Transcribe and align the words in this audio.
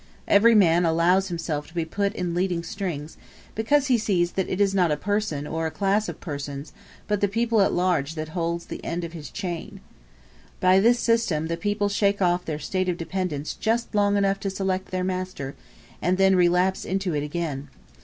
Every 0.27 0.55
man 0.55 0.83
allows 0.83 1.27
himself 1.27 1.67
to 1.67 1.75
be 1.75 1.85
put 1.85 2.15
in 2.15 2.33
leading 2.33 2.63
strings, 2.63 3.17
because 3.53 3.85
he 3.85 3.99
sees 3.99 4.31
that 4.31 4.49
it 4.49 4.59
is 4.59 4.73
not 4.73 4.89
a 4.91 4.97
person 4.97 5.45
or 5.45 5.67
a 5.67 5.69
class 5.69 6.09
of 6.09 6.19
persons, 6.19 6.73
but 7.07 7.21
the 7.21 7.27
people 7.27 7.61
at 7.61 7.71
large 7.71 8.15
that 8.15 8.29
holds 8.29 8.65
the 8.65 8.83
end 8.83 9.03
of 9.03 9.13
his 9.13 9.29
chain. 9.29 9.79
By 10.59 10.79
this 10.79 10.97
system 10.99 11.49
the 11.49 11.55
people 11.55 11.87
shake 11.87 12.19
off 12.19 12.45
their 12.45 12.57
state 12.57 12.89
of 12.89 12.97
dependence 12.97 13.53
just 13.53 13.93
long 13.93 14.17
enough 14.17 14.39
to 14.39 14.49
select 14.49 14.87
their 14.89 15.03
master, 15.03 15.53
and 16.01 16.17
then 16.17 16.35
relapse 16.35 16.83
into 16.83 17.13
it 17.13 17.21
again. 17.21 17.69